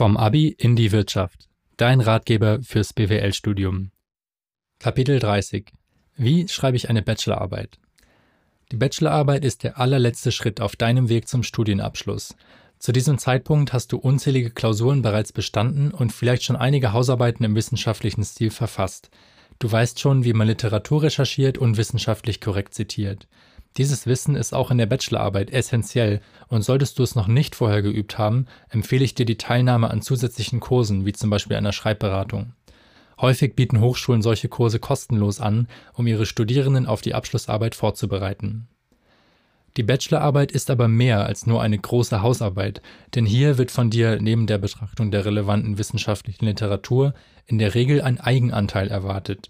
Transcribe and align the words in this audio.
Vom 0.00 0.16
Abi 0.16 0.48
in 0.48 0.76
die 0.76 0.92
Wirtschaft. 0.92 1.50
Dein 1.76 2.00
Ratgeber 2.00 2.62
fürs 2.62 2.94
BWL-Studium. 2.94 3.90
Kapitel 4.78 5.18
30. 5.18 5.74
Wie 6.16 6.48
schreibe 6.48 6.78
ich 6.78 6.88
eine 6.88 7.02
Bachelorarbeit? 7.02 7.78
Die 8.72 8.76
Bachelorarbeit 8.76 9.44
ist 9.44 9.62
der 9.62 9.78
allerletzte 9.78 10.32
Schritt 10.32 10.62
auf 10.62 10.74
deinem 10.74 11.10
Weg 11.10 11.28
zum 11.28 11.42
Studienabschluss. 11.42 12.34
Zu 12.78 12.92
diesem 12.92 13.18
Zeitpunkt 13.18 13.74
hast 13.74 13.92
du 13.92 13.98
unzählige 13.98 14.48
Klausuren 14.48 15.02
bereits 15.02 15.32
bestanden 15.34 15.90
und 15.90 16.14
vielleicht 16.14 16.44
schon 16.44 16.56
einige 16.56 16.94
Hausarbeiten 16.94 17.44
im 17.44 17.54
wissenschaftlichen 17.54 18.24
Stil 18.24 18.50
verfasst. 18.50 19.10
Du 19.58 19.70
weißt 19.70 20.00
schon, 20.00 20.24
wie 20.24 20.32
man 20.32 20.46
Literatur 20.46 21.02
recherchiert 21.02 21.58
und 21.58 21.76
wissenschaftlich 21.76 22.40
korrekt 22.40 22.72
zitiert. 22.72 23.28
Dieses 23.76 24.06
Wissen 24.06 24.34
ist 24.34 24.52
auch 24.52 24.70
in 24.70 24.78
der 24.78 24.86
Bachelorarbeit 24.86 25.50
essentiell 25.50 26.20
und 26.48 26.62
solltest 26.62 26.98
du 26.98 27.02
es 27.02 27.14
noch 27.14 27.28
nicht 27.28 27.54
vorher 27.54 27.82
geübt 27.82 28.18
haben, 28.18 28.46
empfehle 28.68 29.04
ich 29.04 29.14
dir 29.14 29.26
die 29.26 29.38
Teilnahme 29.38 29.90
an 29.90 30.02
zusätzlichen 30.02 30.58
Kursen, 30.60 31.06
wie 31.06 31.12
zum 31.12 31.30
Beispiel 31.30 31.56
einer 31.56 31.72
Schreibberatung. 31.72 32.52
Häufig 33.20 33.54
bieten 33.54 33.80
Hochschulen 33.80 34.22
solche 34.22 34.48
Kurse 34.48 34.78
kostenlos 34.78 35.40
an, 35.40 35.68
um 35.92 36.06
ihre 36.06 36.26
Studierenden 36.26 36.86
auf 36.86 37.00
die 37.00 37.14
Abschlussarbeit 37.14 37.74
vorzubereiten. 37.74 38.66
Die 39.76 39.84
Bachelorarbeit 39.84 40.50
ist 40.50 40.68
aber 40.68 40.88
mehr 40.88 41.26
als 41.26 41.46
nur 41.46 41.62
eine 41.62 41.78
große 41.78 42.22
Hausarbeit, 42.22 42.82
denn 43.14 43.24
hier 43.24 43.56
wird 43.56 43.70
von 43.70 43.88
dir 43.88 44.20
neben 44.20 44.48
der 44.48 44.58
Betrachtung 44.58 45.12
der 45.12 45.24
relevanten 45.24 45.78
wissenschaftlichen 45.78 46.46
Literatur 46.46 47.14
in 47.46 47.58
der 47.58 47.74
Regel 47.74 48.02
ein 48.02 48.18
Eigenanteil 48.18 48.88
erwartet. 48.88 49.48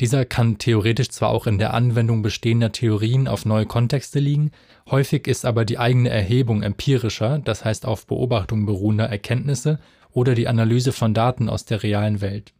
Dieser 0.00 0.24
kann 0.24 0.58
theoretisch 0.58 1.10
zwar 1.10 1.30
auch 1.30 1.46
in 1.46 1.58
der 1.58 1.74
Anwendung 1.74 2.22
bestehender 2.22 2.72
Theorien 2.72 3.28
auf 3.28 3.44
neue 3.44 3.66
Kontexte 3.66 4.18
liegen, 4.18 4.50
häufig 4.90 5.26
ist 5.26 5.44
aber 5.44 5.64
die 5.64 5.78
eigene 5.78 6.08
Erhebung 6.08 6.62
empirischer, 6.62 7.38
das 7.38 7.64
heißt 7.64 7.86
auf 7.86 8.06
Beobachtung 8.06 8.66
beruhender 8.66 9.06
Erkenntnisse 9.06 9.78
oder 10.10 10.34
die 10.34 10.48
Analyse 10.48 10.92
von 10.92 11.14
Daten 11.14 11.48
aus 11.48 11.64
der 11.64 11.82
realen 11.82 12.20
Welt. 12.20 12.52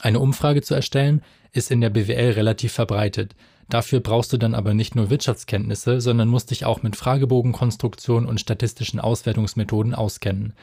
Eine 0.00 0.20
Umfrage 0.20 0.62
zu 0.62 0.74
erstellen 0.74 1.22
ist 1.52 1.70
in 1.70 1.80
der 1.80 1.90
BWL 1.90 2.32
relativ 2.32 2.72
verbreitet. 2.72 3.34
Dafür 3.68 4.00
brauchst 4.00 4.32
du 4.32 4.38
dann 4.38 4.54
aber 4.54 4.74
nicht 4.74 4.94
nur 4.94 5.10
Wirtschaftskenntnisse, 5.10 6.00
sondern 6.00 6.28
musst 6.28 6.50
dich 6.50 6.64
auch 6.64 6.82
mit 6.82 6.96
Fragebogenkonstruktion 6.96 8.26
und 8.26 8.40
statistischen 8.40 9.00
Auswertungsmethoden 9.00 9.94
auskennen. 9.94 10.54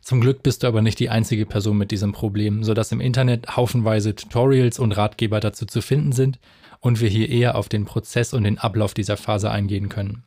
Zum 0.00 0.20
Glück 0.20 0.42
bist 0.42 0.62
du 0.62 0.66
aber 0.66 0.82
nicht 0.82 0.98
die 0.98 1.10
einzige 1.10 1.46
Person 1.46 1.76
mit 1.76 1.90
diesem 1.90 2.12
Problem, 2.12 2.64
sodass 2.64 2.92
im 2.92 3.00
Internet 3.00 3.56
haufenweise 3.56 4.14
Tutorials 4.14 4.78
und 4.78 4.92
Ratgeber 4.92 5.40
dazu 5.40 5.66
zu 5.66 5.82
finden 5.82 6.12
sind 6.12 6.38
und 6.80 7.00
wir 7.00 7.08
hier 7.08 7.28
eher 7.28 7.56
auf 7.56 7.68
den 7.68 7.84
Prozess 7.84 8.32
und 8.32 8.44
den 8.44 8.58
Ablauf 8.58 8.94
dieser 8.94 9.16
Phase 9.16 9.50
eingehen 9.50 9.88
können. 9.88 10.24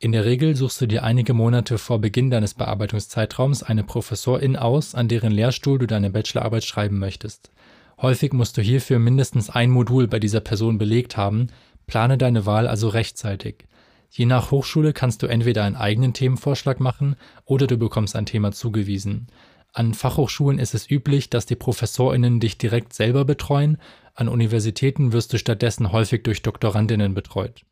In 0.00 0.12
der 0.12 0.24
Regel 0.24 0.54
suchst 0.54 0.80
du 0.80 0.86
dir 0.86 1.02
einige 1.02 1.34
Monate 1.34 1.76
vor 1.76 2.00
Beginn 2.00 2.30
deines 2.30 2.54
Bearbeitungszeitraums 2.54 3.64
eine 3.64 3.82
Professorin 3.82 4.56
aus, 4.56 4.94
an 4.94 5.08
deren 5.08 5.32
Lehrstuhl 5.32 5.78
du 5.78 5.86
deine 5.86 6.10
Bachelorarbeit 6.10 6.64
schreiben 6.64 6.98
möchtest. 6.98 7.50
Häufig 8.00 8.32
musst 8.32 8.56
du 8.56 8.62
hierfür 8.62 9.00
mindestens 9.00 9.50
ein 9.50 9.70
Modul 9.70 10.06
bei 10.06 10.20
dieser 10.20 10.40
Person 10.40 10.78
belegt 10.78 11.16
haben, 11.16 11.48
plane 11.88 12.16
deine 12.16 12.46
Wahl 12.46 12.68
also 12.68 12.88
rechtzeitig. 12.88 13.64
Je 14.10 14.26
nach 14.26 14.50
Hochschule 14.50 14.92
kannst 14.92 15.22
du 15.22 15.26
entweder 15.26 15.64
einen 15.64 15.76
eigenen 15.76 16.12
Themenvorschlag 16.12 16.80
machen 16.80 17.16
oder 17.44 17.66
du 17.66 17.76
bekommst 17.76 18.16
ein 18.16 18.26
Thema 18.26 18.52
zugewiesen. 18.52 19.28
An 19.72 19.94
Fachhochschulen 19.94 20.58
ist 20.58 20.74
es 20.74 20.90
üblich, 20.90 21.30
dass 21.30 21.46
die 21.46 21.56
ProfessorInnen 21.56 22.40
dich 22.40 22.58
direkt 22.58 22.94
selber 22.94 23.24
betreuen, 23.24 23.78
an 24.14 24.28
Universitäten 24.28 25.12
wirst 25.12 25.32
du 25.32 25.38
stattdessen 25.38 25.92
häufig 25.92 26.22
durch 26.22 26.42
DoktorandInnen 26.42 27.14
betreut. 27.14 27.64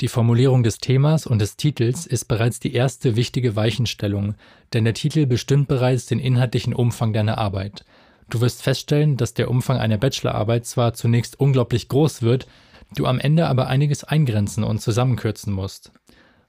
Die 0.00 0.08
Formulierung 0.08 0.62
des 0.62 0.78
Themas 0.78 1.26
und 1.26 1.38
des 1.38 1.56
Titels 1.56 2.06
ist 2.06 2.24
bereits 2.26 2.58
die 2.60 2.74
erste 2.74 3.14
wichtige 3.14 3.54
Weichenstellung, 3.56 4.34
denn 4.72 4.84
der 4.84 4.94
Titel 4.94 5.26
bestimmt 5.26 5.68
bereits 5.68 6.06
den 6.06 6.18
inhaltlichen 6.18 6.74
Umfang 6.74 7.12
deiner 7.12 7.38
Arbeit. 7.38 7.84
Du 8.28 8.40
wirst 8.40 8.62
feststellen, 8.62 9.16
dass 9.16 9.34
der 9.34 9.50
Umfang 9.50 9.78
einer 9.78 9.98
Bachelorarbeit 9.98 10.66
zwar 10.66 10.94
zunächst 10.94 11.38
unglaublich 11.38 11.88
groß 11.88 12.22
wird, 12.22 12.46
du 12.94 13.06
am 13.06 13.18
Ende 13.18 13.46
aber 13.46 13.66
einiges 13.66 14.04
eingrenzen 14.04 14.64
und 14.64 14.80
zusammenkürzen 14.80 15.52
musst. 15.52 15.92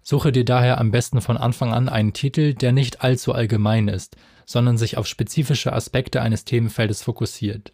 Suche 0.02 0.31
dir 0.31 0.44
daher 0.44 0.80
am 0.80 0.92
besten 0.92 1.22
von 1.22 1.38
Anfang 1.38 1.74
an 1.74 1.88
einen 1.88 2.14
Titel, 2.14 2.54
der 2.54 2.72
nicht 2.72 3.02
allzu 3.04 3.34
allgemein 3.34 3.88
ist, 3.88 4.18
sondern 4.46 4.78
sich 4.78 4.98
auf 4.98 5.08
spezifische 5.08 5.72
Aspekte 5.74 6.22
eines 6.22 6.44
Themenfeldes 6.44 7.04
fokussiert. 7.04 7.72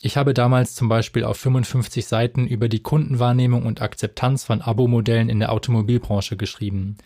Ich 0.00 0.16
habe 0.16 0.34
damals 0.34 0.74
zum 0.74 0.88
Beispiel 0.88 1.24
auf 1.24 1.36
55 1.38 2.06
Seiten 2.06 2.46
über 2.46 2.68
die 2.68 2.82
Kundenwahrnehmung 2.82 3.66
und 3.66 3.82
Akzeptanz 3.82 4.44
von 4.44 4.60
Abo-Modellen 4.60 5.28
in 5.28 5.40
der 5.40 5.52
Automobilbranche 5.52 6.36
geschrieben. 6.36 6.98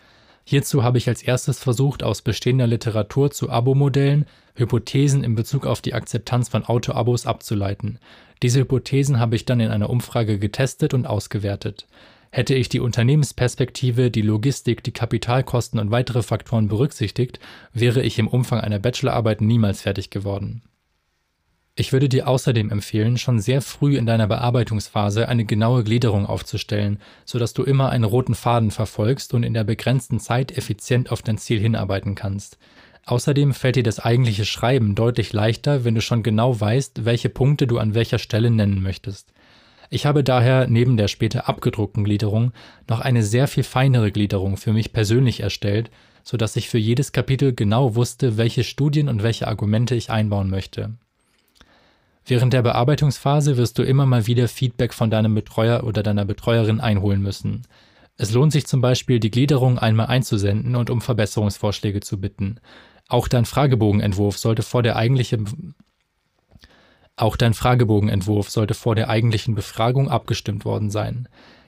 Hierzu 0.45 0.83
habe 0.83 0.97
ich 0.97 1.07
als 1.07 1.21
erstes 1.21 1.59
versucht, 1.59 2.03
aus 2.03 2.21
bestehender 2.21 2.67
Literatur 2.67 3.31
zu 3.31 3.49
Abo-Modellen 3.49 4.25
Hypothesen 4.55 5.23
in 5.23 5.35
Bezug 5.35 5.65
auf 5.65 5.81
die 5.81 5.93
Akzeptanz 5.93 6.49
von 6.49 6.65
Auto-Abos 6.65 7.25
abzuleiten. 7.25 7.97
Diese 8.41 8.59
Hypothesen 8.59 9.19
habe 9.19 9.35
ich 9.35 9.45
dann 9.45 9.59
in 9.59 9.71
einer 9.71 9.89
Umfrage 9.89 10.37
getestet 10.37 10.93
und 10.93 11.07
ausgewertet. 11.07 11.87
Hätte 12.29 12.55
ich 12.55 12.67
die 12.67 12.79
Unternehmensperspektive, 12.79 14.11
die 14.11 14.21
Logistik, 14.21 14.83
die 14.83 14.91
Kapitalkosten 14.91 15.79
und 15.79 15.91
weitere 15.91 16.23
Faktoren 16.23 16.67
berücksichtigt, 16.67 17.39
wäre 17.73 18.01
ich 18.01 18.19
im 18.19 18.27
Umfang 18.27 18.59
einer 18.59 18.79
Bachelorarbeit 18.79 19.41
niemals 19.41 19.81
fertig 19.81 20.09
geworden. 20.09 20.61
Ich 21.75 21.91
würde 21.91 22.07
dir 22.07 22.27
außerdem 22.27 22.69
empfehlen, 22.69 23.17
schon 23.17 23.39
sehr 23.39 23.59
früh 23.59 23.97
in 23.97 24.05
deiner 24.05 24.27
Bearbeitungsphase 24.27 25.27
eine 25.27 25.43
genaue 25.43 25.83
Gliederung 25.83 26.27
aufzustellen, 26.27 26.99
sodass 27.25 27.53
du 27.53 27.63
immer 27.63 27.89
einen 27.89 28.03
roten 28.03 28.35
Faden 28.35 28.69
verfolgst 28.69 29.33
und 29.33 29.41
in 29.41 29.55
der 29.55 29.63
begrenzten 29.63 30.19
Zeit 30.19 30.55
effizient 30.55 31.11
auf 31.11 31.23
dein 31.23 31.39
Ziel 31.39 31.59
hinarbeiten 31.59 32.13
kannst. 32.13 32.59
Außerdem 33.05 33.55
fällt 33.55 33.75
dir 33.75 33.83
das 33.83 33.99
eigentliche 33.99 34.45
Schreiben 34.45 34.93
deutlich 34.93 35.33
leichter, 35.33 35.83
wenn 35.83 35.95
du 35.95 36.01
schon 36.01 36.21
genau 36.21 36.59
weißt, 36.59 37.05
welche 37.05 37.29
Punkte 37.29 37.65
du 37.65 37.79
an 37.79 37.95
welcher 37.95 38.19
Stelle 38.19 38.51
nennen 38.51 38.83
möchtest. 38.83 39.33
Ich 39.89 40.05
habe 40.05 40.23
daher 40.23 40.67
neben 40.67 40.95
der 40.95 41.07
später 41.07 41.49
abgedruckten 41.49 42.03
Gliederung 42.03 42.51
noch 42.87 42.99
eine 42.99 43.23
sehr 43.23 43.47
viel 43.47 43.63
feinere 43.63 44.11
Gliederung 44.11 44.57
für 44.57 44.73
mich 44.73 44.93
persönlich 44.93 45.39
erstellt, 45.39 45.89
so 46.23 46.37
dass 46.37 46.55
ich 46.55 46.69
für 46.69 46.77
jedes 46.77 47.13
Kapitel 47.13 47.51
genau 47.51 47.95
wusste, 47.95 48.37
welche 48.37 48.63
Studien 48.63 49.09
und 49.09 49.23
welche 49.23 49.47
Argumente 49.47 49.95
ich 49.95 50.11
einbauen 50.11 50.51
möchte. 50.51 50.93
Während 52.25 52.53
der 52.53 52.61
Bearbeitungsphase 52.61 53.57
wirst 53.57 53.77
du 53.77 53.83
immer 53.83 54.05
mal 54.05 54.27
wieder 54.27 54.47
Feedback 54.47 54.93
von 54.93 55.09
deinem 55.09 55.35
Betreuer 55.35 55.83
oder 55.83 56.03
deiner 56.03 56.25
Betreuerin 56.25 56.79
einholen 56.79 57.21
müssen. 57.21 57.63
Es 58.15 58.31
lohnt 58.31 58.53
sich 58.53 58.65
zum 58.65 58.79
Beispiel, 58.79 59.19
die 59.19 59.31
Gliederung 59.31 59.79
einmal 59.79 60.07
einzusenden 60.07 60.75
und 60.75 60.89
um 60.89 61.01
Verbesserungsvorschläge 61.01 61.99
zu 61.99 62.21
bitten. 62.21 62.59
Auch 63.09 63.27
dein 63.27 63.45
Fragebogenentwurf 63.45 64.37
sollte 64.37 64.61
vor 64.61 64.83
der 64.83 64.95
eigentlichen 64.95 65.75
auch 67.15 67.35
dein 67.35 67.53
Fragebogenentwurf 67.53 68.49
sollte 68.49 68.73
vor 68.73 68.95
der 68.95 69.07
eigentlichen 69.09 69.53
Befragung 69.53 70.09
abgestimmt 70.09 70.65
worden 70.65 70.89
sein. 70.89 71.27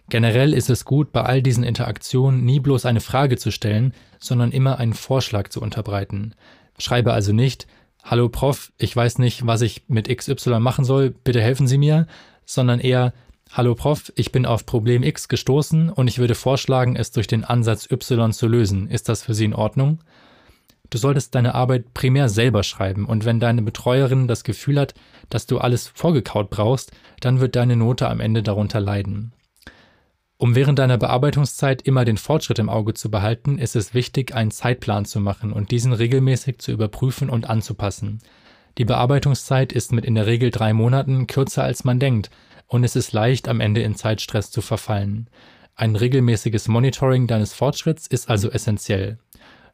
Generell 0.09 0.53
ist 0.53 0.69
es 0.69 0.85
gut, 0.85 1.11
bei 1.11 1.21
all 1.21 1.41
diesen 1.41 1.63
Interaktionen 1.63 2.45
nie 2.45 2.59
bloß 2.59 2.85
eine 2.85 2.99
Frage 3.01 3.37
zu 3.37 3.51
stellen, 3.51 3.93
sondern 4.19 4.51
immer 4.51 4.79
einen 4.79 4.93
Vorschlag 4.93 5.49
zu 5.49 5.61
unterbreiten. 5.61 6.33
Schreibe 6.79 7.13
also 7.13 7.31
nicht, 7.31 7.67
Hallo 8.07 8.29
Prof, 8.29 8.71
ich 8.77 8.95
weiß 8.95 9.17
nicht, 9.17 9.47
was 9.47 9.63
ich 9.63 9.81
mit 9.87 10.15
XY 10.15 10.59
machen 10.59 10.85
soll, 10.85 11.09
bitte 11.09 11.41
helfen 11.41 11.65
Sie 11.65 11.79
mir, 11.79 12.05
sondern 12.45 12.79
eher, 12.79 13.13
Hallo 13.51 13.73
Prof, 13.73 14.13
ich 14.15 14.31
bin 14.31 14.45
auf 14.45 14.67
Problem 14.67 15.01
X 15.01 15.27
gestoßen 15.27 15.89
und 15.89 16.07
ich 16.07 16.19
würde 16.19 16.35
vorschlagen, 16.35 16.95
es 16.95 17.09
durch 17.11 17.25
den 17.25 17.43
Ansatz 17.43 17.89
Y 17.89 18.31
zu 18.31 18.47
lösen. 18.47 18.91
Ist 18.91 19.09
das 19.09 19.23
für 19.23 19.33
Sie 19.33 19.45
in 19.45 19.55
Ordnung? 19.55 20.01
Du 20.91 20.99
solltest 20.99 21.33
deine 21.33 21.55
Arbeit 21.55 21.95
primär 21.95 22.29
selber 22.29 22.61
schreiben 22.61 23.07
und 23.07 23.25
wenn 23.25 23.39
deine 23.39 23.63
Betreuerin 23.63 24.27
das 24.27 24.43
Gefühl 24.43 24.79
hat, 24.79 24.93
dass 25.31 25.47
du 25.47 25.57
alles 25.57 25.87
vorgekaut 25.87 26.51
brauchst, 26.51 26.91
dann 27.21 27.39
wird 27.39 27.55
deine 27.55 27.75
Note 27.75 28.07
am 28.07 28.19
Ende 28.19 28.43
darunter 28.43 28.81
leiden. 28.81 29.33
Um 30.45 30.53
während 30.53 30.77
deiner 30.77 30.99
Bearbeitungszeit 30.99 31.81
immer 31.81 32.05
den 32.05 32.17
Fortschritt 32.17 32.59
im 32.59 32.69
Auge 32.69 32.93
zu 32.93 33.09
behalten, 33.09 33.57
ist 33.57 33.75
es 33.75 33.95
wichtig, 33.95 34.35
einen 34.35 34.51
Zeitplan 34.51 35.05
zu 35.05 35.19
machen 35.19 35.51
und 35.51 35.71
diesen 35.71 35.91
regelmäßig 35.91 36.59
zu 36.59 36.71
überprüfen 36.71 37.31
und 37.31 37.49
anzupassen. 37.49 38.19
Die 38.77 38.85
Bearbeitungszeit 38.85 39.73
ist 39.73 39.91
mit 39.91 40.05
in 40.05 40.13
der 40.13 40.27
Regel 40.27 40.51
drei 40.51 40.71
Monaten 40.73 41.25
kürzer 41.25 41.63
als 41.63 41.83
man 41.83 41.99
denkt 41.99 42.29
und 42.67 42.83
es 42.83 42.95
ist 42.95 43.11
leicht, 43.11 43.47
am 43.47 43.59
Ende 43.59 43.81
in 43.81 43.95
Zeitstress 43.95 44.51
zu 44.51 44.61
verfallen. 44.61 45.31
Ein 45.73 45.95
regelmäßiges 45.95 46.67
Monitoring 46.67 47.25
deines 47.25 47.55
Fortschritts 47.55 48.05
ist 48.05 48.29
also 48.29 48.51
essentiell. 48.51 49.17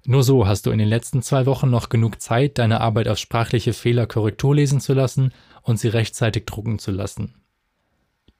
Nur 0.05 0.23
so 0.23 0.47
hast 0.47 0.67
du 0.67 0.71
in 0.71 0.79
den 0.79 0.87
letzten 0.87 1.21
zwei 1.21 1.45
Wochen 1.47 1.69
noch 1.69 1.89
genug 1.89 2.21
Zeit, 2.21 2.59
deine 2.59 2.79
Arbeit 2.79 3.09
auf 3.09 3.17
sprachliche 3.17 3.73
Fehler 3.73 4.07
Korrektur 4.07 4.55
lesen 4.55 4.79
zu 4.79 4.93
lassen 4.93 5.33
und 5.63 5.81
sie 5.81 5.89
rechtzeitig 5.89 6.45
drucken 6.45 6.79
zu 6.79 6.91
lassen. 6.91 7.40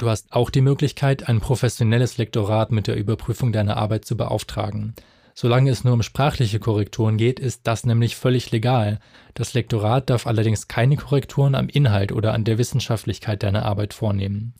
Du 0.02 0.10
hast 0.10 0.34
auch 0.34 0.50
die 0.50 0.62
Möglichkeit, 0.62 1.30
ein 1.30 1.42
professionelles 1.42 2.18
Lektorat 2.18 2.72
mit 2.72 2.88
der 2.88 2.96
Überprüfung 2.96 3.52
deiner 3.52 3.78
Arbeit 3.78 4.04
zu 4.04 4.18
beauftragen. 4.18 4.96
Solange 5.36 5.70
es 5.70 5.84
nur 5.84 5.94
um 5.94 6.02
sprachliche 6.02 6.60
Korrekturen 6.60 7.18
geht, 7.18 7.40
ist 7.40 7.68
das 7.68 7.86
nämlich 7.86 8.16
völlig 8.16 8.50
legal. 8.50 8.98
Das 9.36 9.54
Lektorat 9.54 10.10
darf 10.10 10.26
allerdings 10.26 10.68
keine 10.68 10.98
Korrekturen 10.98 11.54
am 11.54 11.70
Inhalt 11.70 12.12
oder 12.12 12.34
an 12.34 12.46
der 12.46 12.58
Wissenschaftlichkeit 12.58 13.44
deiner 13.44 13.64
Arbeit 13.64 13.94
vornehmen. 13.94 14.56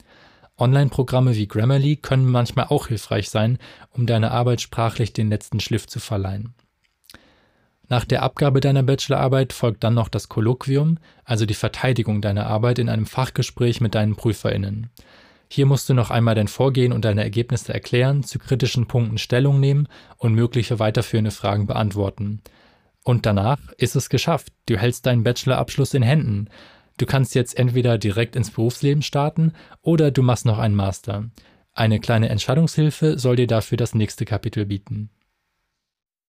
Online-Programme 0.60 1.36
wie 1.36 1.48
Grammarly 1.48 1.96
können 1.96 2.30
manchmal 2.30 2.68
auch 2.68 2.90
hilfreich 2.90 3.32
sein, 3.32 3.58
um 3.90 4.06
deiner 4.06 4.30
Arbeit 4.30 4.62
sprachlich 4.62 5.12
den 5.12 5.30
letzten 5.30 5.60
Schliff 5.60 5.88
zu 5.88 6.00
verleihen. 6.00 6.54
Nach 7.90 8.06
der 8.06 8.22
Abgabe 8.22 8.60
deiner 8.60 8.84
Bachelorarbeit 8.84 9.54
folgt 9.54 9.84
dann 9.84 9.96
noch 9.96 10.08
das 10.08 10.30
Kolloquium, 10.30 11.00
also 11.24 11.48
die 11.48 11.56
Verteidigung 11.56 12.22
deiner 12.22 12.46
Arbeit 12.46 12.78
in 12.78 12.90
einem 12.90 13.08
Fachgespräch 13.08 13.82
mit 13.82 13.96
deinen 13.96 14.16
PrüferInnen. 14.16 14.92
Hier 15.54 15.66
musst 15.66 15.90
du 15.90 15.94
noch 15.94 16.12
einmal 16.12 16.34
dein 16.34 16.48
Vorgehen 16.48 16.94
und 16.94 17.04
deine 17.04 17.24
Ergebnisse 17.24 17.74
erklären, 17.74 18.24
zu 18.24 18.40
kritischen 18.40 18.88
Punkten 18.88 19.18
Stellung 19.18 19.60
nehmen 19.60 19.90
und 20.16 20.34
mögliche 20.34 20.80
weiterführende 20.80 21.32
Fragen 21.32 21.68
beantworten. 21.68 22.42
Und 23.04 23.26
danach 23.26 23.60
ist 23.78 23.98
es 23.98 24.08
geschafft. 24.08 24.54
Du 24.68 24.78
hältst 24.78 25.06
deinen 25.06 25.26
Bachelorabschluss 25.26 25.94
in 25.94 26.04
Händen. 26.04 26.48
Du 26.96 27.06
kannst 27.06 27.36
jetzt 27.36 27.60
entweder 27.60 27.98
direkt 27.98 28.38
ins 28.38 28.50
Berufsleben 28.50 29.02
starten 29.02 29.52
oder 29.82 30.10
du 30.10 30.22
machst 30.22 30.46
noch 30.46 30.58
einen 30.58 30.76
Master. 30.76 31.30
Eine 31.74 32.00
kleine 32.00 32.30
Entscheidungshilfe 32.30 33.20
soll 33.20 33.36
dir 33.36 33.48
dafür 33.48 33.78
das 33.78 33.94
nächste 33.94 34.24
Kapitel 34.24 34.66
bieten. 34.66 35.10